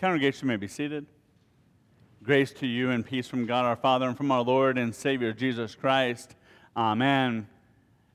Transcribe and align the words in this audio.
Congregation 0.00 0.48
may 0.48 0.56
be 0.56 0.66
seated. 0.66 1.04
Grace 2.22 2.52
to 2.54 2.66
you 2.66 2.90
and 2.90 3.04
peace 3.04 3.28
from 3.28 3.44
God 3.44 3.66
our 3.66 3.76
Father 3.76 4.08
and 4.08 4.16
from 4.16 4.30
our 4.30 4.40
Lord 4.40 4.78
and 4.78 4.94
Savior 4.94 5.34
Jesus 5.34 5.74
Christ. 5.74 6.36
Amen. 6.74 7.46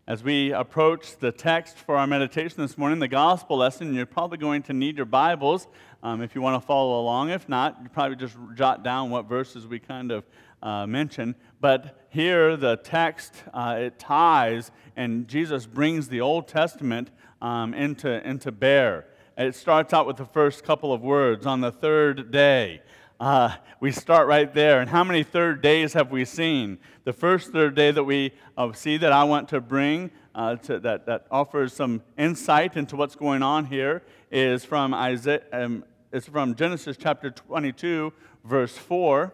As 0.07 0.23
we 0.23 0.51
approach 0.51 1.15
the 1.19 1.31
text 1.31 1.77
for 1.77 1.95
our 1.95 2.07
meditation 2.07 2.57
this 2.57 2.75
morning, 2.75 2.97
the 2.97 3.07
gospel 3.07 3.57
lesson, 3.57 3.93
you're 3.93 4.07
probably 4.07 4.39
going 4.39 4.63
to 4.63 4.73
need 4.73 4.97
your 4.97 5.05
Bibles 5.05 5.67
um, 6.01 6.23
if 6.23 6.33
you 6.33 6.41
want 6.41 6.59
to 6.59 6.65
follow 6.65 6.99
along. 6.99 7.29
If 7.29 7.47
not, 7.47 7.77
you 7.83 7.89
probably 7.89 8.15
just 8.15 8.35
jot 8.55 8.83
down 8.83 9.11
what 9.11 9.29
verses 9.29 9.67
we 9.67 9.77
kind 9.77 10.11
of 10.11 10.23
uh, 10.63 10.87
mention. 10.87 11.35
But 11.61 12.07
here, 12.09 12.57
the 12.57 12.77
text 12.77 13.43
uh, 13.53 13.75
it 13.77 13.99
ties, 13.99 14.71
and 14.95 15.27
Jesus 15.27 15.67
brings 15.67 16.07
the 16.07 16.21
Old 16.21 16.47
Testament 16.47 17.11
um, 17.43 17.75
into, 17.75 18.27
into 18.27 18.51
bear. 18.51 19.05
It 19.37 19.53
starts 19.53 19.91
out 19.91 20.07
with 20.07 20.15
the 20.15 20.25
first 20.25 20.63
couple 20.63 20.93
of 20.93 21.01
words 21.01 21.45
on 21.45 21.59
the 21.59 21.71
third 21.71 22.31
day. 22.31 22.81
Uh, 23.19 23.53
we 23.81 23.91
start 23.91 24.29
right 24.29 24.53
there. 24.53 24.79
And 24.79 24.89
how 24.89 25.03
many 25.03 25.23
third 25.23 25.61
days 25.61 25.91
have 25.91 26.09
we 26.09 26.23
seen? 26.23 26.77
The 27.03 27.11
first 27.11 27.51
third 27.51 27.75
day 27.75 27.91
that 27.91 28.05
we 28.05 28.31
uh, 28.57 28.71
see 28.71 28.95
that 28.95 29.11
I 29.11 29.25
want 29.25 29.49
to 29.49 29.59
bring 29.59 30.11
uh, 30.33 30.55
to, 30.55 30.79
that, 30.79 31.05
that 31.07 31.27
offers 31.29 31.73
some 31.73 32.01
insight 32.17 32.77
into 32.77 32.95
what's 32.95 33.15
going 33.15 33.43
on 33.43 33.65
here 33.65 34.03
is 34.31 34.63
from, 34.63 34.93
Isaiah, 34.93 35.43
um, 35.51 35.83
it's 36.13 36.29
from 36.29 36.55
Genesis 36.55 36.95
chapter 36.97 37.29
22, 37.29 38.13
verse 38.45 38.77
4. 38.77 39.33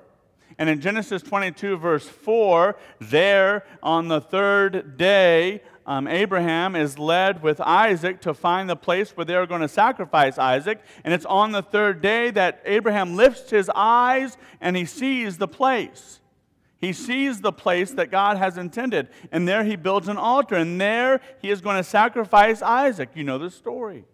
And 0.57 0.67
in 0.67 0.81
Genesis 0.81 1.21
22, 1.21 1.77
verse 1.77 2.07
4, 2.07 2.75
there 2.99 3.65
on 3.83 4.07
the 4.07 4.20
third 4.20 4.97
day, 4.97 5.61
um, 5.85 6.08
Abraham 6.08 6.76
is 6.76 6.99
led 6.99 7.41
with 7.41 7.59
Isaac 7.59 8.21
to 8.21 8.34
find 8.34 8.70
the 8.70 8.76
place 8.76 9.12
where 9.12 9.26
they're 9.26 9.45
going 9.45 9.62
to 9.62 9.67
sacrifice 9.67 10.38
Isaac. 10.38 10.80
And 11.04 11.13
it's 11.13 11.26
on 11.26 11.52
the 11.52 11.62
third 11.62 12.02
day 12.02 12.31
that 12.31 12.62
Abraham 12.66 13.16
lifts 13.16 13.49
his 13.49 13.70
eyes 13.73 14.38
and 14.59 14.76
he 14.76 14.85
sees 14.85 15.38
the 15.38 15.48
place. 15.48 16.20
He 16.79 16.93
sees 16.93 17.41
the 17.41 17.51
place 17.51 17.91
that 17.91 18.10
God 18.10 18.38
has 18.38 18.57
intended. 18.57 19.10
And 19.32 19.48
there 19.48 19.63
he 19.63 19.76
builds 19.76 20.07
an 20.07 20.18
altar. 20.18 20.55
And 20.55 20.82
there 20.82 21.21
he 21.41 21.49
is 21.49 21.62
going 21.62 21.77
to 21.77 21.84
sacrifice 21.84 22.62
Isaac. 22.62 23.10
You 23.13 23.23
know 23.23 23.38
the 23.38 23.51
story. 23.51 24.05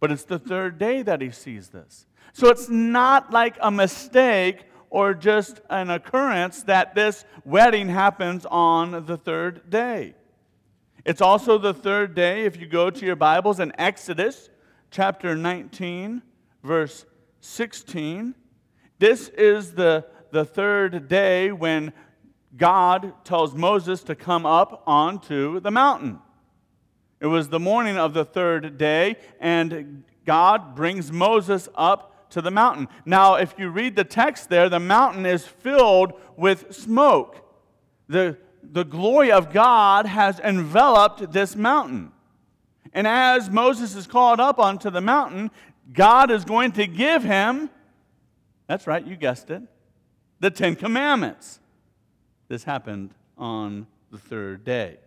But 0.00 0.10
it's 0.10 0.24
the 0.24 0.38
third 0.38 0.78
day 0.78 1.02
that 1.02 1.20
he 1.20 1.30
sees 1.30 1.68
this. 1.68 2.06
So 2.32 2.48
it's 2.48 2.68
not 2.68 3.30
like 3.30 3.56
a 3.60 3.70
mistake 3.70 4.64
or 4.88 5.14
just 5.14 5.60
an 5.70 5.90
occurrence 5.90 6.62
that 6.64 6.94
this 6.94 7.24
wedding 7.44 7.88
happens 7.88 8.46
on 8.50 9.06
the 9.06 9.16
third 9.16 9.70
day. 9.70 10.14
It's 11.04 11.20
also 11.20 11.58
the 11.58 11.74
third 11.74 12.14
day, 12.14 12.44
if 12.44 12.60
you 12.60 12.66
go 12.66 12.88
to 12.88 13.04
your 13.04 13.16
Bibles 13.16 13.58
in 13.58 13.72
Exodus 13.76 14.48
chapter 14.92 15.34
19, 15.34 16.22
verse 16.62 17.06
16. 17.40 18.36
This 19.00 19.28
is 19.30 19.72
the, 19.72 20.06
the 20.30 20.44
third 20.44 21.08
day 21.08 21.50
when 21.50 21.92
God 22.56 23.24
tells 23.24 23.52
Moses 23.52 24.04
to 24.04 24.14
come 24.14 24.46
up 24.46 24.84
onto 24.86 25.58
the 25.58 25.72
mountain. 25.72 26.20
It 27.18 27.26
was 27.26 27.48
the 27.48 27.58
morning 27.58 27.98
of 27.98 28.14
the 28.14 28.24
third 28.24 28.78
day, 28.78 29.16
and 29.40 30.04
God 30.24 30.76
brings 30.76 31.10
Moses 31.10 31.68
up 31.74 32.30
to 32.30 32.40
the 32.40 32.52
mountain. 32.52 32.86
Now, 33.04 33.34
if 33.34 33.58
you 33.58 33.70
read 33.70 33.96
the 33.96 34.04
text 34.04 34.50
there, 34.50 34.68
the 34.68 34.78
mountain 34.78 35.26
is 35.26 35.44
filled 35.44 36.12
with 36.36 36.72
smoke. 36.72 37.44
The, 38.08 38.38
the 38.62 38.84
glory 38.84 39.32
of 39.32 39.52
God 39.52 40.06
has 40.06 40.38
enveloped 40.40 41.32
this 41.32 41.56
mountain. 41.56 42.12
And 42.92 43.06
as 43.06 43.50
Moses 43.50 43.94
is 43.96 44.06
called 44.06 44.40
up 44.40 44.58
onto 44.58 44.90
the 44.90 45.00
mountain, 45.00 45.50
God 45.92 46.30
is 46.30 46.44
going 46.44 46.72
to 46.72 46.86
give 46.86 47.22
him, 47.22 47.70
that's 48.66 48.86
right, 48.86 49.06
you 49.06 49.16
guessed 49.16 49.50
it, 49.50 49.62
the 50.40 50.50
Ten 50.50 50.76
Commandments. 50.76 51.60
This 52.48 52.64
happened 52.64 53.14
on 53.38 53.86
the 54.10 54.18
third 54.18 54.64
day. 54.64 54.98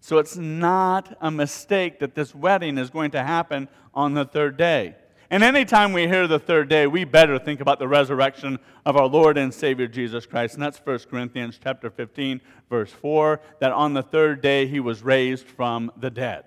So 0.00 0.18
it's 0.18 0.36
not 0.36 1.16
a 1.20 1.30
mistake 1.30 2.00
that 2.00 2.16
this 2.16 2.34
wedding 2.34 2.76
is 2.76 2.90
going 2.90 3.12
to 3.12 3.22
happen 3.22 3.68
on 3.94 4.14
the 4.14 4.24
third 4.24 4.56
day. 4.56 4.96
And 5.32 5.42
anytime 5.42 5.94
we 5.94 6.08
hear 6.08 6.26
the 6.26 6.38
third 6.38 6.68
day, 6.68 6.86
we 6.86 7.04
better 7.04 7.38
think 7.38 7.62
about 7.62 7.78
the 7.78 7.88
resurrection 7.88 8.58
of 8.84 8.98
our 8.98 9.06
Lord 9.06 9.38
and 9.38 9.52
Savior 9.52 9.86
Jesus 9.86 10.26
Christ. 10.26 10.52
And 10.52 10.62
that's 10.62 10.78
1 10.84 10.98
Corinthians 11.10 11.58
chapter 11.58 11.88
15, 11.88 12.42
verse 12.68 12.92
4, 12.92 13.40
that 13.58 13.72
on 13.72 13.94
the 13.94 14.02
third 14.02 14.42
day 14.42 14.66
he 14.66 14.78
was 14.78 15.02
raised 15.02 15.46
from 15.46 15.90
the 15.96 16.10
dead. 16.10 16.44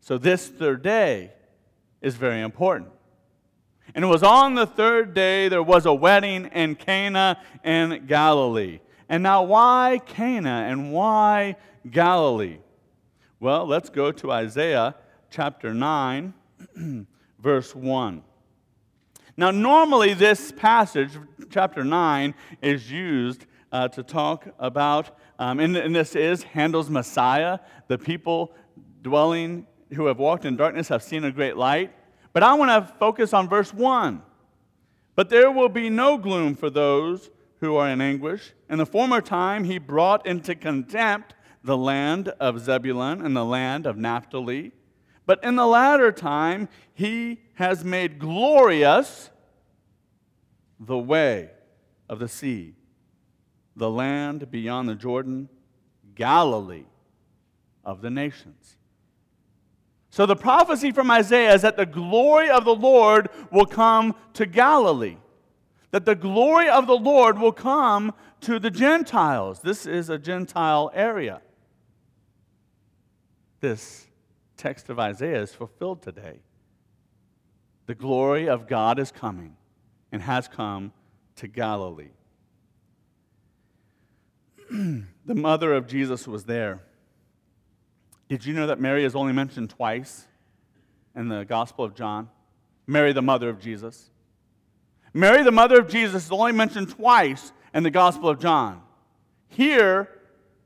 So 0.00 0.18
this 0.18 0.48
third 0.48 0.82
day 0.82 1.32
is 2.02 2.14
very 2.14 2.42
important. 2.42 2.90
And 3.94 4.04
it 4.04 4.08
was 4.08 4.22
on 4.22 4.54
the 4.54 4.66
third 4.66 5.14
day 5.14 5.48
there 5.48 5.62
was 5.62 5.86
a 5.86 5.94
wedding 5.94 6.50
in 6.52 6.74
Cana 6.74 7.40
in 7.64 8.04
Galilee. 8.06 8.80
And 9.08 9.22
now, 9.22 9.42
why 9.44 10.02
Cana 10.04 10.66
and 10.68 10.92
why 10.92 11.56
Galilee? 11.90 12.58
Well, 13.40 13.64
let's 13.64 13.88
go 13.88 14.12
to 14.12 14.30
Isaiah 14.30 14.94
chapter 15.30 15.72
9. 15.72 16.34
verse 17.46 17.76
1. 17.76 18.24
Now, 19.36 19.52
normally, 19.52 20.14
this 20.14 20.50
passage, 20.50 21.12
chapter 21.48 21.84
9, 21.84 22.34
is 22.60 22.90
used 22.90 23.46
uh, 23.70 23.86
to 23.86 24.02
talk 24.02 24.48
about, 24.58 25.16
um, 25.38 25.60
and, 25.60 25.76
and 25.76 25.94
this 25.94 26.16
is 26.16 26.42
Handel's 26.42 26.90
Messiah. 26.90 27.60
The 27.86 27.98
people 27.98 28.52
dwelling 29.00 29.68
who 29.94 30.06
have 30.06 30.18
walked 30.18 30.44
in 30.44 30.56
darkness 30.56 30.88
have 30.88 31.04
seen 31.04 31.22
a 31.22 31.30
great 31.30 31.56
light. 31.56 31.92
But 32.32 32.42
I 32.42 32.54
want 32.54 32.70
to 32.70 32.92
focus 32.94 33.32
on 33.32 33.48
verse 33.48 33.72
1. 33.72 34.22
But 35.14 35.30
there 35.30 35.52
will 35.52 35.68
be 35.68 35.88
no 35.88 36.18
gloom 36.18 36.56
for 36.56 36.68
those 36.68 37.30
who 37.60 37.76
are 37.76 37.88
in 37.88 38.00
anguish. 38.00 38.54
In 38.68 38.78
the 38.78 38.86
former 38.86 39.20
time, 39.20 39.62
he 39.62 39.78
brought 39.78 40.26
into 40.26 40.56
contempt 40.56 41.34
the 41.62 41.76
land 41.76 42.26
of 42.40 42.58
Zebulun 42.58 43.24
and 43.24 43.36
the 43.36 43.44
land 43.44 43.86
of 43.86 43.96
Naphtali 43.96 44.72
but 45.26 45.42
in 45.42 45.56
the 45.56 45.66
latter 45.66 46.12
time, 46.12 46.68
he 46.94 47.40
has 47.54 47.84
made 47.84 48.18
glorious 48.18 49.30
the 50.78 50.96
way 50.96 51.50
of 52.08 52.20
the 52.20 52.28
sea, 52.28 52.74
the 53.74 53.90
land 53.90 54.50
beyond 54.50 54.88
the 54.88 54.94
Jordan, 54.94 55.48
Galilee 56.14 56.84
of 57.84 58.00
the 58.02 58.10
nations. 58.10 58.76
So 60.10 60.24
the 60.24 60.36
prophecy 60.36 60.92
from 60.92 61.10
Isaiah 61.10 61.54
is 61.54 61.62
that 61.62 61.76
the 61.76 61.84
glory 61.84 62.48
of 62.48 62.64
the 62.64 62.74
Lord 62.74 63.28
will 63.50 63.66
come 63.66 64.14
to 64.34 64.46
Galilee, 64.46 65.18
that 65.90 66.06
the 66.06 66.14
glory 66.14 66.68
of 66.68 66.86
the 66.86 66.96
Lord 66.96 67.38
will 67.38 67.52
come 67.52 68.14
to 68.42 68.58
the 68.58 68.70
Gentiles. 68.70 69.60
This 69.60 69.86
is 69.86 70.08
a 70.08 70.18
Gentile 70.18 70.90
area. 70.94 71.42
This 73.60 74.05
text 74.56 74.88
of 74.88 74.98
Isaiah 74.98 75.42
is 75.42 75.52
fulfilled 75.52 76.02
today. 76.02 76.40
The 77.86 77.94
glory 77.94 78.48
of 78.48 78.66
God 78.66 78.98
is 78.98 79.12
coming 79.12 79.56
and 80.10 80.22
has 80.22 80.48
come 80.48 80.92
to 81.36 81.46
Galilee. 81.46 82.10
the 84.70 85.04
mother 85.26 85.74
of 85.74 85.86
Jesus 85.86 86.26
was 86.26 86.44
there. 86.44 86.80
Did 88.28 88.44
you 88.44 88.54
know 88.54 88.66
that 88.66 88.80
Mary 88.80 89.04
is 89.04 89.14
only 89.14 89.32
mentioned 89.32 89.70
twice 89.70 90.26
in 91.14 91.28
the 91.28 91.44
Gospel 91.44 91.84
of 91.84 91.94
John? 91.94 92.28
Mary, 92.86 93.12
the 93.12 93.22
mother 93.22 93.48
of 93.48 93.60
Jesus. 93.60 94.10
Mary, 95.14 95.42
the 95.42 95.52
mother 95.52 95.78
of 95.78 95.88
Jesus, 95.88 96.26
is 96.26 96.32
only 96.32 96.52
mentioned 96.52 96.90
twice 96.90 97.52
in 97.72 97.84
the 97.84 97.90
Gospel 97.90 98.28
of 98.28 98.40
John. 98.40 98.82
Here 99.48 100.08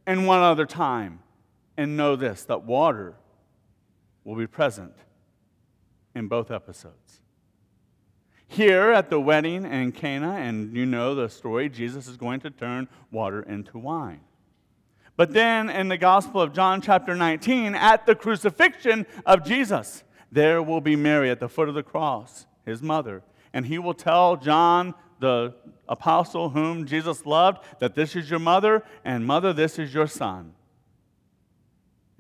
and 0.07 0.27
one 0.27 0.41
other 0.41 0.67
time. 0.67 1.21
And 1.77 1.97
know 1.97 2.17
this 2.17 2.45
that 2.45 2.65
water 2.65 3.15
will 4.31 4.37
be 4.37 4.47
present 4.47 4.95
in 6.15 6.29
both 6.29 6.53
episodes. 6.53 7.21
Here 8.47 8.93
at 8.93 9.11
the 9.11 9.19
wedding 9.19 9.65
in 9.65 9.91
Cana, 9.91 10.35
and 10.35 10.73
you 10.77 10.87
know 10.87 11.17
the 11.17 11.29
story, 11.29 11.69
Jesus 11.69 12.07
is 12.07 12.17
going 12.17 12.39
to 12.41 12.51
turn 12.51 12.89
water 13.11 13.43
into 13.43 13.77
wine. 13.77 14.21
But 15.17 15.33
then 15.33 15.69
in 15.69 15.89
the 15.89 15.99
Gospel 15.99 16.41
of 16.41 16.53
John, 16.53 16.81
chapter 16.81 17.17
19, 17.17 17.75
at 17.75 18.07
the 18.07 18.15
crucifixion 18.15 19.05
of 19.27 19.45
Jesus, 19.45 20.05
there 20.31 20.63
will 20.63 20.81
be 20.81 20.95
Mary 20.95 21.29
at 21.29 21.41
the 21.41 21.49
foot 21.49 21.69
of 21.69 21.75
the 21.75 21.83
cross, 21.83 22.47
his 22.65 22.81
mother. 22.81 23.25
And 23.53 23.67
he 23.67 23.81
will 23.81 23.95
tell 23.95 24.37
John, 24.37 24.95
the 25.19 25.57
apostle 25.89 26.51
whom 26.51 26.87
Jesus 26.87 27.27
loved, 27.27 27.65
that 27.81 27.97
this 27.97 28.15
is 28.15 28.31
your 28.31 28.39
mother, 28.39 28.85
and 29.05 29.27
mother, 29.27 29.53
this 29.53 29.77
is 29.77 29.93
your 29.93 30.07
son. 30.07 30.55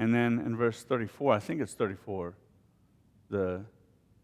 And 0.01 0.15
then 0.15 0.39
in 0.39 0.57
verse 0.57 0.83
34, 0.83 1.35
I 1.35 1.39
think 1.39 1.61
it's 1.61 1.75
34, 1.75 2.33
the 3.29 3.61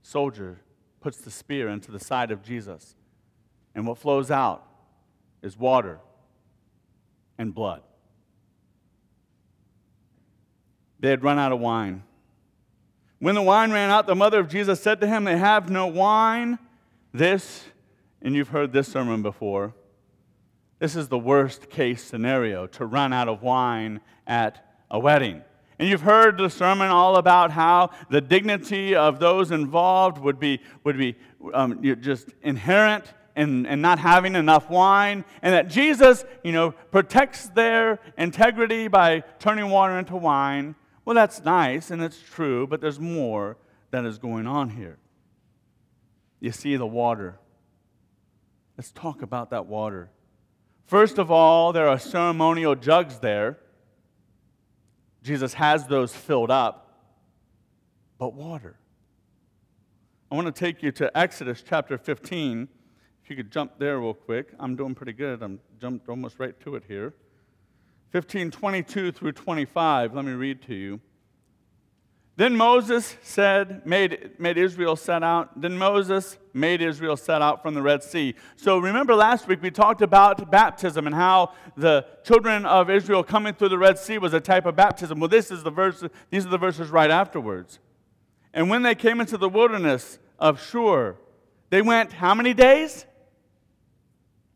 soldier 0.00 0.58
puts 1.02 1.18
the 1.18 1.30
spear 1.30 1.68
into 1.68 1.92
the 1.92 2.00
side 2.00 2.30
of 2.30 2.42
Jesus. 2.42 2.96
And 3.74 3.86
what 3.86 3.98
flows 3.98 4.30
out 4.30 4.66
is 5.42 5.58
water 5.58 6.00
and 7.36 7.54
blood. 7.54 7.82
They 10.98 11.10
had 11.10 11.22
run 11.22 11.38
out 11.38 11.52
of 11.52 11.60
wine. 11.60 12.04
When 13.18 13.34
the 13.34 13.42
wine 13.42 13.70
ran 13.70 13.90
out, 13.90 14.06
the 14.06 14.14
mother 14.14 14.40
of 14.40 14.48
Jesus 14.48 14.80
said 14.80 14.98
to 15.02 15.06
him, 15.06 15.24
They 15.24 15.36
have 15.36 15.68
no 15.68 15.88
wine. 15.88 16.58
This, 17.12 17.64
and 18.22 18.34
you've 18.34 18.48
heard 18.48 18.72
this 18.72 18.88
sermon 18.88 19.20
before, 19.20 19.74
this 20.78 20.96
is 20.96 21.08
the 21.08 21.18
worst 21.18 21.68
case 21.68 22.02
scenario 22.02 22.66
to 22.68 22.86
run 22.86 23.12
out 23.12 23.28
of 23.28 23.42
wine 23.42 24.00
at 24.26 24.64
a 24.90 24.98
wedding. 24.98 25.42
And 25.78 25.88
you've 25.88 26.02
heard 26.02 26.38
the 26.38 26.48
sermon 26.48 26.88
all 26.88 27.16
about 27.16 27.50
how 27.50 27.90
the 28.10 28.20
dignity 28.20 28.94
of 28.94 29.18
those 29.18 29.50
involved 29.50 30.18
would 30.18 30.40
be, 30.40 30.60
would 30.84 30.96
be 30.96 31.16
um, 31.52 31.82
just 32.00 32.28
inherent 32.42 33.12
in, 33.36 33.66
in 33.66 33.82
not 33.82 33.98
having 33.98 34.34
enough 34.34 34.70
wine, 34.70 35.24
and 35.42 35.52
that 35.52 35.68
Jesus, 35.68 36.24
you 36.42 36.52
know, 36.52 36.70
protects 36.70 37.48
their 37.50 38.00
integrity 38.16 38.88
by 38.88 39.20
turning 39.38 39.68
water 39.68 39.98
into 39.98 40.16
wine. 40.16 40.74
Well, 41.04 41.14
that's 41.14 41.44
nice 41.44 41.90
and 41.90 42.02
it's 42.02 42.20
true, 42.20 42.66
but 42.66 42.80
there's 42.80 42.98
more 42.98 43.58
that 43.90 44.06
is 44.06 44.18
going 44.18 44.46
on 44.46 44.70
here. 44.70 44.98
You 46.40 46.50
see 46.50 46.76
the 46.76 46.86
water. 46.86 47.38
Let's 48.78 48.90
talk 48.92 49.22
about 49.22 49.50
that 49.50 49.66
water. 49.66 50.10
First 50.86 51.18
of 51.18 51.30
all, 51.30 51.72
there 51.72 51.88
are 51.88 51.98
ceremonial 51.98 52.74
jugs 52.74 53.18
there. 53.18 53.58
Jesus 55.26 55.54
has 55.54 55.88
those 55.88 56.14
filled 56.14 56.52
up, 56.52 57.02
but 58.16 58.32
water. 58.32 58.76
I 60.30 60.36
want 60.36 60.46
to 60.46 60.52
take 60.52 60.84
you 60.84 60.92
to 60.92 61.18
Exodus 61.18 61.64
chapter 61.68 61.98
15. 61.98 62.68
If 63.24 63.30
you 63.30 63.34
could 63.34 63.50
jump 63.50 63.72
there 63.78 63.98
real 63.98 64.14
quick. 64.14 64.50
I'm 64.60 64.76
doing 64.76 64.94
pretty 64.94 65.12
good. 65.12 65.42
I'm 65.42 65.58
jumped 65.80 66.08
almost 66.08 66.38
right 66.38 66.58
to 66.60 66.76
it 66.76 66.84
here. 66.86 67.12
15, 68.10 68.52
22 68.52 69.10
through 69.10 69.32
25. 69.32 70.14
Let 70.14 70.24
me 70.24 70.30
read 70.30 70.62
to 70.62 70.74
you. 70.76 71.00
Then 72.36 72.54
Moses 72.54 73.16
said, 73.22 73.86
made, 73.86 74.38
made 74.38 74.58
Israel 74.58 74.94
set 74.94 75.22
out. 75.22 75.58
Then 75.58 75.78
Moses 75.78 76.36
made 76.52 76.82
Israel 76.82 77.16
set 77.16 77.40
out 77.40 77.62
from 77.62 77.72
the 77.72 77.80
Red 77.80 78.02
Sea. 78.02 78.34
So 78.56 78.76
remember 78.78 79.14
last 79.14 79.48
week 79.48 79.62
we 79.62 79.70
talked 79.70 80.02
about 80.02 80.50
baptism 80.50 81.06
and 81.06 81.14
how 81.14 81.54
the 81.78 82.04
children 82.24 82.66
of 82.66 82.90
Israel 82.90 83.24
coming 83.24 83.54
through 83.54 83.70
the 83.70 83.78
Red 83.78 83.98
Sea 83.98 84.18
was 84.18 84.34
a 84.34 84.40
type 84.40 84.66
of 84.66 84.76
baptism. 84.76 85.18
Well, 85.18 85.30
this 85.30 85.50
is 85.50 85.62
the 85.62 85.70
verse, 85.70 86.04
these 86.28 86.44
are 86.44 86.50
the 86.50 86.58
verses 86.58 86.90
right 86.90 87.10
afterwards. 87.10 87.78
And 88.52 88.68
when 88.68 88.82
they 88.82 88.94
came 88.94 89.22
into 89.22 89.38
the 89.38 89.48
wilderness 89.48 90.18
of 90.38 90.62
Shur, 90.62 91.16
they 91.70 91.80
went 91.80 92.12
how 92.12 92.34
many 92.34 92.52
days? 92.52 93.06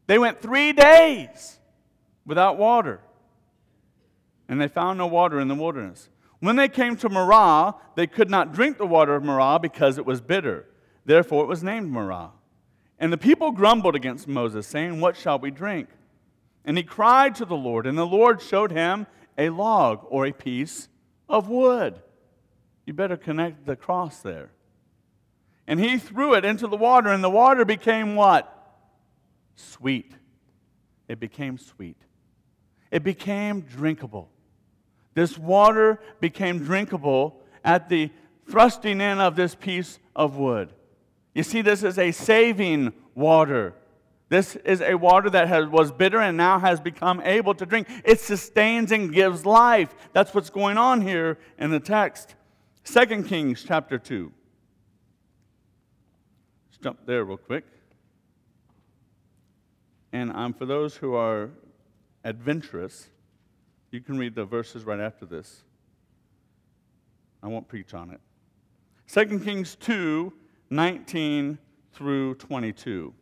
They 0.06 0.19
went 0.19 0.43
three 0.43 0.75
days 0.75 1.59
without 2.27 2.59
water. 2.59 3.00
And 4.50 4.61
they 4.61 4.69
found 4.69 4.99
no 4.99 5.06
water 5.06 5.41
in 5.41 5.49
the 5.49 5.55
wilderness. 5.55 6.09
When 6.40 6.56
they 6.56 6.69
came 6.69 6.96
to 6.96 7.08
Marah, 7.08 7.75
they 7.94 8.06
could 8.06 8.31
not 8.31 8.52
drink 8.52 8.78
the 8.78 8.87
water 8.87 9.14
of 9.14 9.22
Marah 9.22 9.58
because 9.60 9.98
it 9.98 10.06
was 10.06 10.20
bitter. 10.20 10.66
Therefore, 11.04 11.44
it 11.44 11.48
was 11.48 11.62
named 11.62 11.90
Marah. 11.90 12.31
And 12.98 13.12
the 13.12 13.19
people 13.19 13.52
grumbled 13.52 13.94
against 13.94 14.26
Moses, 14.26 14.66
saying, 14.66 15.00
What 15.00 15.16
shall 15.16 15.38
we 15.38 15.50
drink? 15.50 15.88
And 16.64 16.76
he 16.76 16.82
cried 16.82 17.34
to 17.37 17.44
the 17.44 17.56
Lord, 17.56 17.87
and 17.87 17.96
the 17.96 18.06
Lord 18.06 18.42
showed 18.42 18.72
him 18.72 19.06
a 19.38 19.50
log 19.50 20.04
or 20.08 20.26
a 20.26 20.32
piece 20.32 20.88
of 21.28 21.48
wood. 21.48 22.00
You 22.86 22.93
better 22.93 23.16
connect 23.16 23.66
the 23.66 23.76
cross 23.76 24.20
there. 24.20 24.50
And 25.66 25.78
he 25.78 25.98
threw 25.98 26.34
it 26.34 26.44
into 26.44 26.66
the 26.66 26.76
water, 26.76 27.10
and 27.10 27.22
the 27.22 27.31
water 27.31 27.64
became 27.64 28.16
what? 28.16 28.56
Sweet. 29.56 30.12
It 31.08 31.20
became 31.20 31.58
sweet. 31.58 31.96
It 32.90 33.02
became 33.02 33.60
drinkable. 33.60 34.31
This 35.14 35.36
water 35.36 36.00
became 36.20 36.58
drinkable 36.58 37.42
at 37.64 37.88
the 37.88 38.10
thrusting 38.48 39.00
in 39.00 39.18
of 39.18 39.36
this 39.36 39.54
piece 39.54 39.98
of 40.14 40.36
wood. 40.36 40.72
You 41.34 41.42
see, 41.42 41.62
this 41.62 41.82
is 41.82 41.98
a 41.98 42.12
saving 42.12 42.92
water. 43.14 43.74
This 44.28 44.56
is 44.56 44.80
a 44.80 44.94
water 44.94 45.28
that 45.30 45.48
has, 45.48 45.66
was 45.66 45.90
bitter 45.90 46.20
and 46.20 46.36
now 46.36 46.58
has 46.58 46.80
become 46.80 47.20
able 47.22 47.54
to 47.54 47.66
drink. 47.66 47.88
It 48.04 48.20
sustains 48.20 48.92
and 48.92 49.12
gives 49.12 49.44
life. 49.44 49.94
That's 50.12 50.32
what's 50.34 50.50
going 50.50 50.78
on 50.78 51.00
here 51.00 51.38
in 51.58 51.70
the 51.70 51.80
text. 51.80 52.34
2 52.84 53.24
Kings 53.24 53.64
chapter 53.66 53.98
2. 53.98 54.32
Let's 56.68 56.78
jump 56.78 57.00
there 57.06 57.24
real 57.24 57.36
quick. 57.36 57.64
And 60.12 60.32
um, 60.32 60.54
for 60.54 60.66
those 60.66 60.96
who 60.96 61.14
are 61.14 61.50
adventurous, 62.24 63.08
you 63.90 64.00
can 64.00 64.19
read 64.19 64.34
the 64.34 64.44
verses 64.44 64.84
right 64.84 65.00
after 65.00 65.26
this. 65.26 65.62
I 67.42 67.48
won't 67.48 67.69
preach 67.69 67.94
on 67.94 68.10
it. 68.10 68.20
2 69.12 69.40
Kings 69.40 69.76
2 69.76 70.32
19 70.72 71.58
through 71.92 72.34
22. 72.37 73.12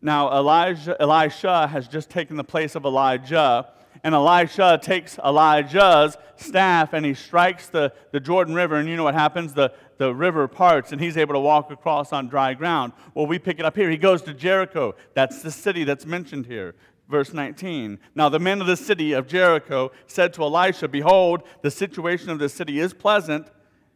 Now, 0.00 0.30
Elijah, 0.38 0.96
Elisha 1.00 1.66
has 1.66 1.88
just 1.88 2.10
taken 2.10 2.36
the 2.36 2.44
place 2.44 2.76
of 2.76 2.84
Elijah, 2.84 3.66
and 4.04 4.14
Elisha 4.14 4.78
takes 4.80 5.18
Elijah's 5.18 6.16
staff 6.36 6.92
and 6.92 7.04
he 7.04 7.14
strikes 7.14 7.68
the, 7.68 7.92
the 8.12 8.20
Jordan 8.20 8.54
River, 8.54 8.76
and 8.76 8.88
you 8.88 8.96
know 8.96 9.02
what 9.02 9.14
happens? 9.14 9.54
The, 9.54 9.72
the 9.96 10.14
river 10.14 10.46
parts, 10.46 10.92
and 10.92 11.00
he's 11.00 11.16
able 11.16 11.34
to 11.34 11.40
walk 11.40 11.72
across 11.72 12.12
on 12.12 12.28
dry 12.28 12.54
ground. 12.54 12.92
Well, 13.14 13.26
we 13.26 13.38
pick 13.38 13.58
it 13.58 13.64
up 13.64 13.74
here. 13.74 13.90
He 13.90 13.96
goes 13.96 14.22
to 14.22 14.34
Jericho. 14.34 14.94
That's 15.14 15.42
the 15.42 15.50
city 15.50 15.84
that's 15.84 16.06
mentioned 16.06 16.46
here 16.46 16.74
verse 17.08 17.32
19. 17.32 17.98
Now 18.14 18.28
the 18.28 18.38
men 18.38 18.60
of 18.60 18.66
the 18.66 18.76
city 18.76 19.12
of 19.12 19.26
Jericho 19.26 19.92
said 20.06 20.32
to 20.34 20.42
Elisha, 20.42 20.88
Behold, 20.88 21.42
the 21.62 21.70
situation 21.70 22.30
of 22.30 22.38
the 22.38 22.48
city 22.48 22.78
is 22.78 22.94
pleasant, 22.94 23.48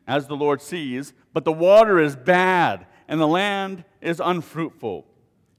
as 0.07 0.27
the 0.27 0.37
Lord 0.37 0.63
sees, 0.63 1.13
but 1.35 1.45
the 1.45 1.53
water 1.53 2.01
is 2.01 2.17
bad, 2.17 2.87
and 3.07 3.21
the 3.21 3.29
land 3.29 3.85
is 4.01 4.21
unfruitful. 4.21 5.07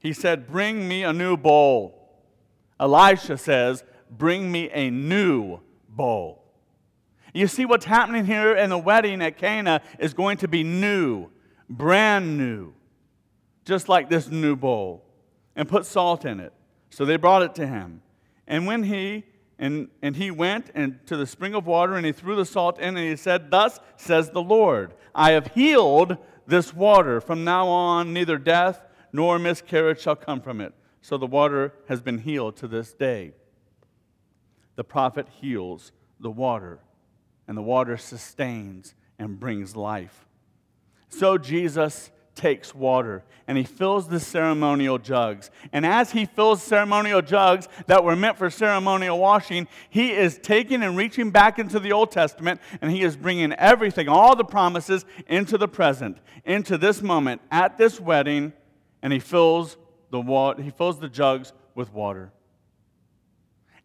He 0.00 0.12
said, 0.12 0.48
Bring 0.48 0.88
me 0.88 1.04
a 1.04 1.12
new 1.12 1.36
bowl. 1.36 1.96
Elisha 2.80 3.38
says, 3.38 3.84
Bring 4.10 4.50
me 4.50 4.68
a 4.70 4.90
new 4.90 5.60
bowl. 5.88 6.42
You 7.32 7.46
see, 7.46 7.64
what's 7.64 7.84
happening 7.84 8.24
here 8.24 8.56
in 8.56 8.70
the 8.70 8.78
wedding 8.78 9.22
at 9.22 9.38
Cana 9.38 9.82
is 10.00 10.14
going 10.14 10.38
to 10.38 10.48
be 10.48 10.64
new, 10.64 11.28
brand 11.68 12.36
new, 12.36 12.72
just 13.64 13.88
like 13.88 14.10
this 14.10 14.28
new 14.28 14.56
bowl, 14.56 15.04
and 15.54 15.68
put 15.68 15.86
salt 15.86 16.24
in 16.24 16.40
it. 16.40 16.52
So 16.90 17.04
they 17.04 17.16
brought 17.16 17.42
it 17.42 17.54
to 17.56 17.66
him. 17.66 18.02
And 18.46 18.66
when 18.66 18.84
he 18.84 19.24
and, 19.58 19.88
and 20.00 20.16
he 20.16 20.30
went 20.30 20.70
and 20.74 21.06
to 21.06 21.18
the 21.18 21.26
spring 21.26 21.54
of 21.54 21.66
water 21.66 21.94
and 21.94 22.06
he 22.06 22.12
threw 22.12 22.34
the 22.34 22.46
salt 22.46 22.78
in 22.78 22.96
and 22.96 23.06
he 23.06 23.16
said, 23.16 23.50
Thus 23.50 23.78
says 23.96 24.30
the 24.30 24.42
Lord, 24.42 24.94
I 25.14 25.32
have 25.32 25.48
healed 25.48 26.16
this 26.46 26.74
water. 26.74 27.20
From 27.20 27.44
now 27.44 27.68
on, 27.68 28.14
neither 28.14 28.38
death 28.38 28.80
nor 29.12 29.38
miscarriage 29.38 30.00
shall 30.00 30.16
come 30.16 30.40
from 30.40 30.62
it. 30.62 30.72
So 31.02 31.18
the 31.18 31.26
water 31.26 31.74
has 31.88 32.00
been 32.00 32.18
healed 32.18 32.56
to 32.58 32.68
this 32.68 32.94
day. 32.94 33.32
The 34.76 34.84
prophet 34.84 35.28
heals 35.40 35.92
the 36.18 36.30
water, 36.30 36.78
and 37.46 37.56
the 37.56 37.62
water 37.62 37.98
sustains 37.98 38.94
and 39.18 39.38
brings 39.38 39.76
life. 39.76 40.26
So 41.10 41.36
Jesus 41.36 42.10
takes 42.40 42.74
water 42.74 43.22
and 43.46 43.58
he 43.58 43.64
fills 43.64 44.08
the 44.08 44.18
ceremonial 44.18 44.96
jugs. 44.96 45.50
And 45.72 45.84
as 45.84 46.12
he 46.12 46.24
fills 46.24 46.62
ceremonial 46.62 47.20
jugs 47.20 47.68
that 47.86 48.02
were 48.02 48.16
meant 48.16 48.38
for 48.38 48.48
ceremonial 48.48 49.18
washing, 49.18 49.68
he 49.90 50.12
is 50.12 50.38
taking 50.42 50.82
and 50.82 50.96
reaching 50.96 51.30
back 51.30 51.58
into 51.58 51.78
the 51.78 51.92
Old 51.92 52.10
Testament 52.10 52.60
and 52.80 52.90
he 52.90 53.02
is 53.02 53.14
bringing 53.14 53.52
everything, 53.52 54.08
all 54.08 54.34
the 54.34 54.44
promises, 54.44 55.04
into 55.26 55.58
the 55.58 55.68
present, 55.68 56.16
into 56.46 56.78
this 56.78 57.02
moment, 57.02 57.42
at 57.50 57.76
this 57.76 58.00
wedding, 58.00 58.54
and 59.02 59.12
he 59.12 59.18
fills 59.18 59.76
the, 60.10 60.20
water, 60.20 60.62
he 60.62 60.70
fills 60.70 60.98
the 60.98 61.08
jugs 61.08 61.52
with 61.74 61.92
water. 61.92 62.32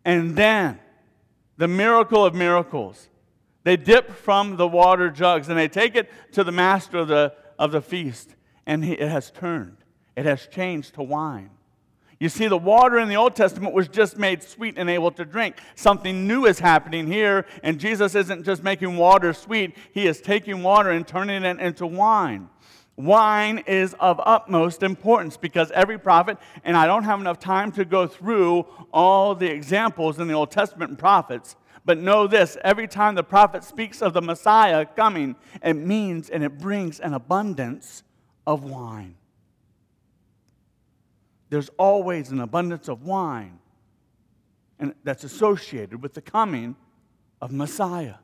And 0.05 0.37
then, 0.37 0.79
the 1.57 1.67
miracle 1.67 2.23
of 2.23 2.33
miracles. 2.33 3.09
They 3.63 3.75
dip 3.75 4.11
from 4.11 4.55
the 4.55 4.67
water 4.67 5.09
jugs 5.09 5.49
and 5.49 5.57
they 5.57 5.67
take 5.67 5.95
it 5.95 6.09
to 6.33 6.43
the 6.43 6.51
master 6.51 6.99
of 6.99 7.09
the, 7.09 7.33
of 7.57 7.71
the 7.71 7.81
feast 7.81 8.34
and 8.65 8.83
it 8.83 8.99
has 8.99 9.31
turned. 9.31 9.77
It 10.15 10.25
has 10.25 10.47
changed 10.47 10.95
to 10.95 11.03
wine. 11.03 11.49
You 12.19 12.29
see, 12.29 12.47
the 12.47 12.57
water 12.57 12.97
in 12.99 13.09
the 13.09 13.17
Old 13.17 13.35
Testament 13.35 13.73
was 13.73 13.89
just 13.89 14.17
made 14.17 14.41
sweet 14.41 14.75
and 14.77 14.89
able 14.89 15.11
to 15.11 15.25
drink. 15.25 15.57
Something 15.75 16.27
new 16.27 16.45
is 16.45 16.59
happening 16.59 17.07
here, 17.07 17.45
and 17.61 17.79
Jesus 17.79 18.15
isn't 18.15 18.45
just 18.45 18.63
making 18.63 18.95
water 18.95 19.33
sweet, 19.33 19.75
He 19.91 20.07
is 20.07 20.21
taking 20.21 20.63
water 20.63 20.91
and 20.91 21.05
turning 21.05 21.43
it 21.43 21.59
into 21.59 21.85
wine. 21.85 22.49
Wine 22.95 23.61
is 23.67 23.93
of 23.99 24.21
utmost 24.25 24.81
importance 24.81 25.35
because 25.35 25.69
every 25.71 25.99
prophet, 25.99 26.37
and 26.63 26.77
I 26.77 26.87
don't 26.87 27.03
have 27.03 27.19
enough 27.19 27.39
time 27.39 27.73
to 27.73 27.83
go 27.83 28.07
through 28.07 28.65
all 28.93 29.35
the 29.35 29.51
examples 29.51 30.17
in 30.17 30.29
the 30.29 30.33
Old 30.33 30.51
Testament 30.51 30.97
prophets, 30.97 31.57
but 31.83 31.97
know 31.97 32.25
this 32.25 32.57
every 32.63 32.87
time 32.87 33.15
the 33.15 33.23
prophet 33.23 33.65
speaks 33.65 34.01
of 34.01 34.13
the 34.13 34.21
Messiah 34.21 34.85
coming, 34.85 35.35
it 35.61 35.73
means 35.73 36.29
and 36.29 36.41
it 36.41 36.57
brings 36.57 37.01
an 37.01 37.13
abundance 37.13 38.03
of 38.45 38.63
wine. 38.63 39.15
There's 41.49 41.69
always 41.77 42.31
an 42.31 42.39
abundance 42.39 42.87
of 42.87 43.03
wine 43.03 43.59
and 44.79 44.93
that's 45.03 45.23
associated 45.23 46.01
with 46.01 46.13
the 46.13 46.21
coming 46.21 46.75
of 47.41 47.51
Messiah. 47.51 48.15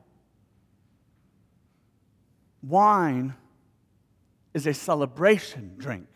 wine 2.62 3.34
is 4.54 4.66
a 4.66 4.74
celebration 4.74 5.74
drink. 5.78 6.06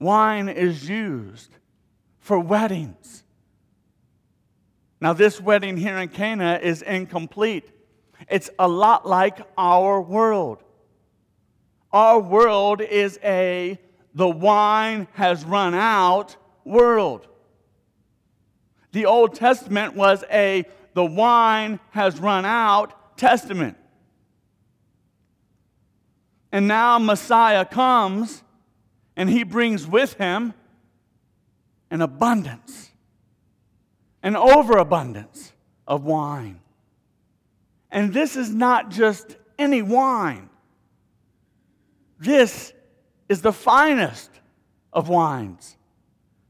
Wine 0.00 0.48
is 0.48 0.88
used 0.88 1.50
for 2.18 2.38
weddings. 2.38 3.22
Now, 5.00 5.12
this 5.12 5.40
wedding 5.40 5.76
here 5.76 5.98
in 5.98 6.08
Cana 6.08 6.58
is 6.60 6.82
incomplete. 6.82 7.70
It's 8.28 8.50
a 8.58 8.66
lot 8.66 9.06
like 9.06 9.38
our 9.56 10.00
world. 10.00 10.63
Our 11.94 12.18
world 12.18 12.80
is 12.80 13.20
a 13.22 13.78
the 14.16 14.28
wine 14.28 15.06
has 15.12 15.44
run 15.44 15.74
out 15.74 16.34
world. 16.64 17.28
The 18.90 19.06
Old 19.06 19.36
Testament 19.36 19.94
was 19.94 20.24
a 20.28 20.64
the 20.94 21.04
wine 21.04 21.78
has 21.90 22.18
run 22.18 22.44
out 22.44 23.16
testament. 23.16 23.76
And 26.50 26.66
now 26.66 26.98
Messiah 26.98 27.64
comes 27.64 28.42
and 29.14 29.30
he 29.30 29.44
brings 29.44 29.86
with 29.86 30.14
him 30.14 30.52
an 31.92 32.02
abundance, 32.02 32.90
an 34.20 34.34
overabundance 34.34 35.52
of 35.86 36.02
wine. 36.02 36.58
And 37.92 38.12
this 38.12 38.34
is 38.34 38.50
not 38.50 38.90
just 38.90 39.36
any 39.60 39.80
wine, 39.80 40.50
this 42.24 42.72
is 43.28 43.42
the 43.42 43.52
finest 43.52 44.30
of 44.92 45.08
wines, 45.08 45.76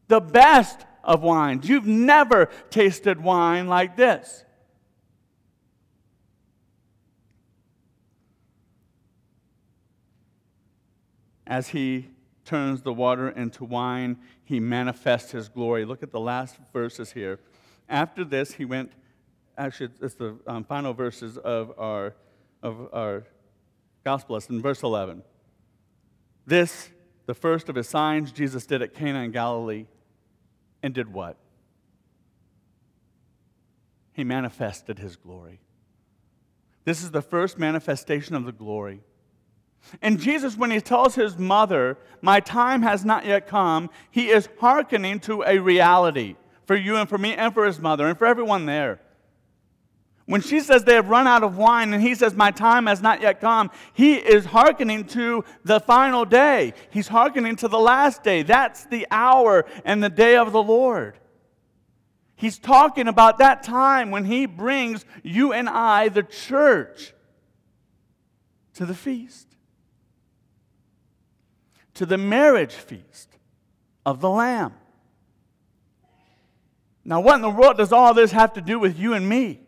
the 0.09 0.21
best 0.21 0.81
of 1.03 1.23
wines. 1.23 1.69
You've 1.69 1.87
never 1.87 2.47
tasted 2.71 3.23
wine 3.23 3.67
like 3.67 3.97
this. 3.97 4.45
As 11.47 11.69
he 11.69 12.09
turns 12.45 12.83
the 12.83 12.93
water 12.93 13.29
into 13.29 13.65
wine, 13.65 14.17
he 14.45 14.61
manifests 14.61 15.33
his 15.33 15.49
glory. 15.49 15.85
Look 15.85 16.03
at 16.03 16.11
the 16.11 16.21
last 16.21 16.57
verses 16.73 17.13
here. 17.13 17.39
After 17.89 18.25
this, 18.25 18.53
he 18.53 18.65
went, 18.65 18.93
actually, 19.59 19.91
it's 20.01 20.15
the 20.15 20.39
um, 20.47 20.65
final 20.65 20.95
verses 20.95 21.37
of 21.37 21.73
our, 21.79 22.15
of 22.63 22.89
our 22.93 23.25
gospel 24.05 24.35
lesson, 24.35 24.63
verse 24.63 24.83
11. 24.83 25.23
This, 26.47 26.91
the 27.27 27.35
first 27.35 27.69
of 27.69 27.77
his 27.77 27.89
signs, 27.89 28.33
Jesus 28.33 28.67
did 28.67 28.83
at 28.83 28.95
Cana 28.95 29.23
in 29.23 29.31
Galilee, 29.31 29.87
and 30.83 30.93
did 30.93 31.13
what? 31.13 31.37
He 34.13 34.25
manifested 34.25 34.99
his 34.99 35.17
glory. 35.17 35.61
This 36.85 37.03
is 37.03 37.11
the 37.11 37.23
first 37.23 37.59
manifestation 37.59 38.35
of 38.35 38.45
the 38.45 38.53
glory. 38.53 39.01
And 40.01 40.19
Jesus, 40.19 40.57
when 40.57 40.71
he 40.71 40.81
tells 40.81 41.15
his 41.15 41.39
mother, 41.39 41.99
My 42.21 42.41
time 42.41 42.83
has 42.83 43.05
not 43.05 43.27
yet 43.27 43.47
come, 43.47 43.91
he 44.11 44.29
is 44.29 44.49
hearkening 44.61 45.21
to 45.21 45.43
a 45.43 45.59
reality 45.59 46.37
for 46.67 46.77
you 46.77 46.97
and 46.97 47.09
for 47.09 47.19
me 47.19 47.35
and 47.35 47.53
for 47.53 47.65
his 47.65 47.81
mother 47.81 48.07
and 48.07 48.19
for 48.19 48.27
everyone 48.27 48.67
there. 48.67 49.01
When 50.27 50.41
she 50.41 50.61
says 50.61 50.85
they 50.85 50.95
have 50.95 51.11
run 51.11 51.27
out 51.27 51.43
of 51.43 51.59
wine 51.59 51.93
and 51.93 52.03
he 52.03 52.15
says, 52.15 52.35
My 52.35 52.51
time 52.51 52.87
has 52.87 53.03
not 53.03 53.21
yet 53.21 53.41
come, 53.41 53.71
he 53.93 54.15
is 54.15 54.47
hearkening 54.47 55.05
to 55.09 55.45
the 55.65 55.81
final 55.81 56.25
day. 56.25 56.73
He's 56.91 57.09
hearkening 57.09 57.57
to 57.57 57.69
the 57.69 57.79
last 57.79 58.23
day. 58.23 58.43
That's 58.43 58.87
the 58.87 59.07
hour 59.11 59.67
and 59.85 60.03
the 60.03 60.09
day 60.09 60.37
of 60.37 60.53
the 60.53 60.63
Lord. 60.63 61.19
He's 62.37 62.59
talking 62.59 63.07
about 63.07 63.39
that 63.39 63.63
time 63.63 64.11
when 64.11 64.25
he 64.25 64.47
brings 64.47 65.05
you 65.23 65.53
and 65.53 65.69
I, 65.69 66.09
the 66.09 66.23
church, 66.23 67.13
to 68.75 68.87
the 68.87 68.95
feast, 68.95 69.47
to 71.95 72.07
the 72.07 72.19
marriage 72.19 72.75
feast 72.75 73.29
of 74.05 74.21
the 74.21 74.31
Lamb. 74.31 74.73
Now, 77.05 77.21
what 77.21 77.37
in 77.37 77.43
the 77.43 77.51
world 77.51 77.77
does 77.77 77.93
all 77.93 78.15
this 78.15 78.33
have 78.33 78.55
to 78.55 78.63
do 78.63 78.79
with 78.79 78.99
you 78.99 79.13
and 79.13 79.29
me? 79.29 79.64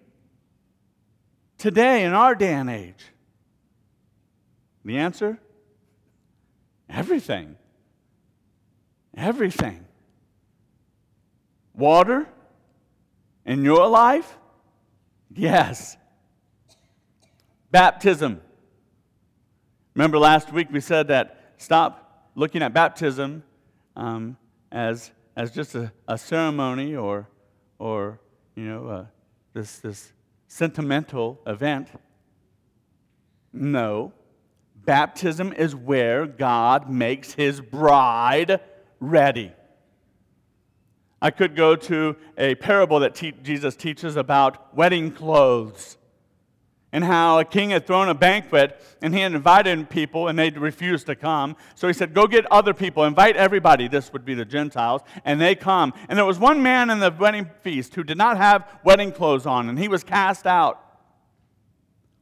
Today 1.58 2.04
in 2.04 2.12
our 2.12 2.34
day 2.34 2.52
and 2.52 2.70
age? 2.70 3.04
The 4.84 4.98
answer? 4.98 5.38
Everything. 6.88 7.56
Everything. 9.16 9.84
Water 11.74 12.26
in 13.44 13.64
your 13.64 13.88
life? 13.88 14.36
Yes. 15.34 15.96
Baptism. 17.70 18.40
Remember 19.94 20.18
last 20.18 20.52
week 20.52 20.68
we 20.70 20.80
said 20.80 21.08
that 21.08 21.54
stop 21.56 22.30
looking 22.34 22.62
at 22.62 22.72
baptism 22.72 23.42
um, 23.96 24.36
as, 24.70 25.10
as 25.34 25.50
just 25.50 25.74
a, 25.74 25.90
a 26.06 26.18
ceremony 26.18 26.94
or, 26.94 27.28
or 27.78 28.20
you 28.54 28.64
know, 28.64 28.86
uh, 28.86 29.04
this, 29.52 29.78
this 29.78 30.12
sentimental 30.48 31.40
event. 31.46 31.88
No. 33.52 34.12
Baptism 34.84 35.52
is 35.52 35.74
where 35.74 36.26
God 36.26 36.90
makes 36.90 37.34
his 37.34 37.60
bride 37.60 38.60
ready. 39.00 39.52
I 41.20 41.30
could 41.30 41.56
go 41.56 41.74
to 41.76 42.16
a 42.38 42.54
parable 42.56 43.00
that 43.00 43.14
te- 43.14 43.32
Jesus 43.42 43.74
teaches 43.74 44.16
about 44.16 44.76
wedding 44.76 45.10
clothes 45.10 45.95
and 46.92 47.04
how 47.04 47.38
a 47.38 47.44
king 47.44 47.70
had 47.70 47.86
thrown 47.86 48.08
a 48.08 48.14
banquet 48.14 48.80
and 49.02 49.12
he 49.12 49.20
had 49.20 49.32
invited 49.32 49.90
people 49.90 50.28
and 50.28 50.38
they 50.38 50.50
refused 50.50 51.06
to 51.06 51.16
come. 51.16 51.56
So 51.74 51.88
he 51.88 51.92
said, 51.92 52.14
Go 52.14 52.26
get 52.26 52.50
other 52.50 52.72
people, 52.72 53.04
invite 53.04 53.36
everybody. 53.36 53.88
This 53.88 54.12
would 54.12 54.24
be 54.24 54.34
the 54.34 54.44
Gentiles. 54.44 55.02
And 55.24 55.40
they 55.40 55.54
come. 55.54 55.92
And 56.08 56.16
there 56.16 56.24
was 56.24 56.38
one 56.38 56.62
man 56.62 56.90
in 56.90 57.00
the 57.00 57.10
wedding 57.10 57.50
feast 57.62 57.94
who 57.94 58.04
did 58.04 58.16
not 58.16 58.36
have 58.36 58.66
wedding 58.84 59.12
clothes 59.12 59.46
on 59.46 59.68
and 59.68 59.78
he 59.78 59.88
was 59.88 60.04
cast 60.04 60.46
out. 60.46 60.82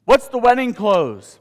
What's 0.07 0.29
the 0.29 0.39
wedding 0.39 0.75
clothes? 0.75 1.39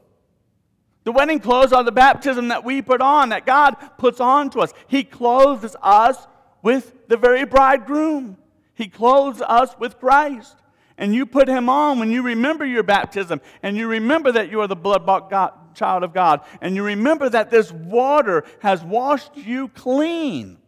The 1.04 1.12
wedding 1.12 1.38
clothes 1.38 1.72
are 1.72 1.84
the 1.84 1.92
baptism 1.92 2.48
that 2.48 2.64
we 2.64 2.80
put 2.80 3.02
on, 3.02 3.28
that 3.28 3.44
God 3.44 3.74
puts 3.98 4.20
on 4.20 4.48
to 4.50 4.60
us. 4.60 4.72
He 4.86 5.04
clothes 5.04 5.76
us 5.82 6.26
with 6.62 7.08
the 7.08 7.18
very 7.18 7.44
bridegroom, 7.44 8.38
He 8.74 8.88
clothes 8.88 9.42
us 9.42 9.76
with 9.78 9.98
Christ 9.98 10.56
and 10.96 11.14
you 11.14 11.26
put 11.26 11.48
him 11.48 11.68
on 11.68 11.98
when 11.98 12.10
you 12.10 12.22
remember 12.22 12.64
your 12.64 12.82
baptism 12.82 13.40
and 13.62 13.76
you 13.76 13.88
remember 13.88 14.30
that 14.32 14.50
you 14.50 14.60
are 14.60 14.68
the 14.68 14.76
blood 14.76 15.04
bought 15.04 15.74
child 15.74 16.02
of 16.02 16.12
God 16.12 16.40
and 16.60 16.76
you 16.76 16.84
remember 16.84 17.28
that 17.28 17.50
this 17.50 17.72
water 17.72 18.44
has 18.60 18.82
washed 18.82 19.36
you 19.36 19.68
clean. 19.68 20.58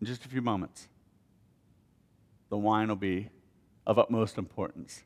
In 0.00 0.06
just 0.06 0.24
a 0.24 0.28
few 0.28 0.42
moments, 0.42 0.88
the 2.50 2.58
wine 2.58 2.88
will 2.88 2.96
be 2.96 3.30
of 3.86 3.98
utmost 3.98 4.38
importance 4.38 5.02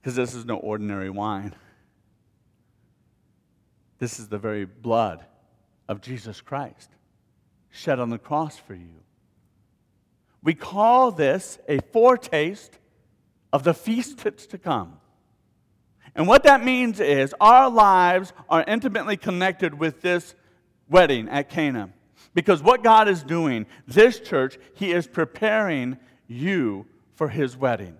because 0.00 0.14
this 0.14 0.34
is 0.34 0.44
no 0.44 0.56
ordinary 0.56 1.10
wine. 1.10 1.54
This 3.98 4.18
is 4.18 4.28
the 4.28 4.38
very 4.38 4.64
blood 4.64 5.24
of 5.88 6.00
Jesus 6.00 6.40
Christ 6.40 6.90
shed 7.70 7.98
on 7.98 8.10
the 8.10 8.18
cross 8.18 8.56
for 8.56 8.74
you. 8.74 9.02
We 10.42 10.54
call 10.54 11.12
this 11.12 11.58
a 11.68 11.78
foretaste 11.92 12.78
of 13.52 13.64
the 13.64 13.74
feast 13.74 14.18
that's 14.18 14.46
to 14.46 14.58
come. 14.58 14.98
And 16.14 16.26
what 16.26 16.42
that 16.44 16.64
means 16.64 17.00
is 17.00 17.34
our 17.40 17.70
lives 17.70 18.32
are 18.48 18.64
intimately 18.66 19.16
connected 19.16 19.78
with 19.78 20.02
this 20.02 20.34
wedding 20.88 21.28
at 21.28 21.48
Cana. 21.48 21.90
Because 22.34 22.62
what 22.62 22.82
God 22.82 23.08
is 23.08 23.22
doing, 23.22 23.66
this 23.86 24.18
church, 24.18 24.58
He 24.74 24.92
is 24.92 25.06
preparing 25.06 25.98
you 26.26 26.86
for 27.14 27.28
His 27.28 27.56
wedding. 27.56 27.96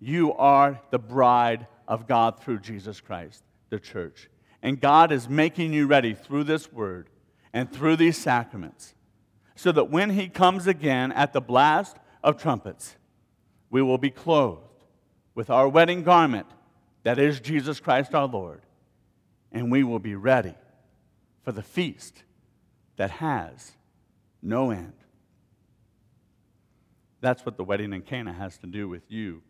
You 0.00 0.32
are 0.34 0.80
the 0.90 0.98
bride 0.98 1.66
of 1.86 2.08
God 2.08 2.40
through 2.40 2.60
Jesus 2.60 3.00
Christ, 3.00 3.42
the 3.70 3.78
church. 3.78 4.28
And 4.62 4.80
God 4.80 5.12
is 5.12 5.28
making 5.28 5.72
you 5.72 5.86
ready 5.86 6.14
through 6.14 6.44
this 6.44 6.72
word 6.72 7.08
and 7.52 7.70
through 7.70 7.96
these 7.96 8.16
sacraments 8.16 8.94
so 9.54 9.72
that 9.72 9.90
when 9.90 10.10
he 10.10 10.28
comes 10.28 10.66
again 10.66 11.12
at 11.12 11.32
the 11.32 11.40
blast 11.40 11.96
of 12.22 12.40
trumpets, 12.40 12.96
we 13.70 13.82
will 13.82 13.98
be 13.98 14.10
clothed 14.10 14.62
with 15.34 15.50
our 15.50 15.68
wedding 15.68 16.02
garment, 16.02 16.46
that 17.04 17.18
is 17.18 17.40
Jesus 17.40 17.80
Christ 17.80 18.14
our 18.14 18.26
Lord, 18.26 18.62
and 19.50 19.70
we 19.70 19.82
will 19.82 19.98
be 19.98 20.14
ready 20.14 20.54
for 21.42 21.52
the 21.52 21.62
feast 21.62 22.22
that 22.96 23.10
has 23.10 23.72
no 24.42 24.70
end. 24.70 24.92
That's 27.20 27.46
what 27.46 27.56
the 27.56 27.64
wedding 27.64 27.92
in 27.92 28.02
Cana 28.02 28.32
has 28.32 28.58
to 28.58 28.66
do 28.66 28.88
with 28.88 29.10
you 29.10 29.42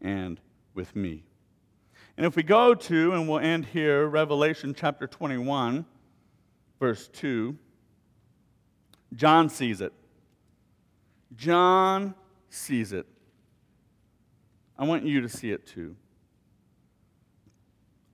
and 0.00 0.40
with 0.74 0.94
me. 0.94 1.24
And 2.16 2.24
if 2.24 2.36
we 2.36 2.42
go 2.42 2.74
to, 2.74 3.12
and 3.12 3.28
we'll 3.28 3.40
end 3.40 3.66
here, 3.66 4.06
Revelation 4.06 4.74
chapter 4.74 5.06
21, 5.06 5.84
verse 6.78 7.08
2. 7.08 7.56
John 9.14 9.48
sees 9.48 9.80
it. 9.80 9.92
John 11.34 12.14
sees 12.50 12.92
it. 12.92 13.06
I 14.78 14.84
want 14.84 15.04
you 15.04 15.20
to 15.20 15.28
see 15.28 15.50
it 15.50 15.66
too. 15.66 15.96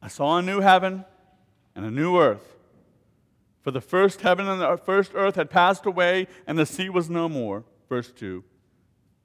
I 0.01 0.09
saw 0.09 0.39
a 0.39 0.43
new 0.43 0.61
heaven 0.61 1.05
and 1.75 1.85
a 1.85 1.91
new 1.91 2.19
earth. 2.19 2.57
For 3.63 3.71
the 3.71 3.81
first 3.81 4.23
heaven 4.23 4.49
and 4.49 4.61
the 4.61 4.77
first 4.77 5.13
earth 5.15 5.37
had 5.37 5.49
passed 5.49 5.87
away, 5.87 6.27
and 6.47 6.59
the 6.59 6.67
sea 6.67 6.89
was 6.89 7.09
no 7.09 7.29
more. 7.29 7.65
Verse 7.89 8.11
2 8.11 8.43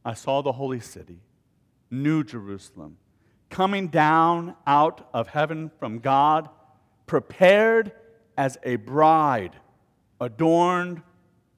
I 0.06 0.14
saw 0.14 0.42
the 0.42 0.54
holy 0.54 0.80
city, 0.80 1.20
New 1.90 2.24
Jerusalem, 2.24 2.98
coming 3.50 3.88
down 3.88 4.56
out 4.68 5.10
of 5.14 5.30
heaven 5.30 5.72
from 5.80 6.00
God, 6.00 6.50
prepared 7.08 7.92
as 8.38 8.58
a 8.64 8.76
bride 8.76 9.56
adorned 10.22 11.02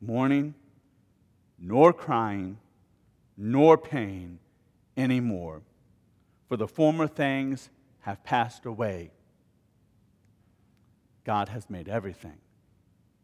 mourning, 0.00 0.54
nor 1.58 1.92
crying, 1.92 2.58
nor 3.36 3.76
pain 3.76 4.38
anymore, 4.96 5.62
for 6.48 6.56
the 6.56 6.68
former 6.68 7.06
things 7.06 7.70
have 8.00 8.22
passed 8.24 8.64
away. 8.66 9.10
God 11.24 11.48
has 11.48 11.68
made 11.68 11.88
everything 11.88 12.38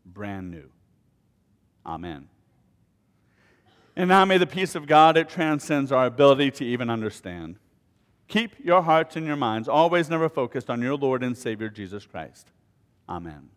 brand 0.05 0.51
new. 0.51 0.69
Amen. 1.87 2.29
And 3.95 4.09
now 4.09 4.25
may 4.25 4.39
the 4.39 4.47
peace 4.47 4.75
of 4.75 4.87
God, 4.87 5.17
it 5.17 5.29
transcends 5.29 5.93
our 5.93 6.07
ability 6.07 6.51
to 6.53 6.65
even 6.65 6.91
understand. 6.91 7.57
Keep 8.29 8.65
your 8.65 8.83
hearts 8.83 9.17
and 9.17 9.27
your 9.27 9.37
minds 9.37 9.69
always 9.69 10.09
never 10.09 10.29
focused 10.29 10.71
on 10.71 10.81
your 10.81 10.97
Lord 10.97 11.23
and 11.23 11.37
Savior 11.37 11.69
Jesus 11.69 12.07
Christ. 12.07 12.49
Amen. 13.09 13.51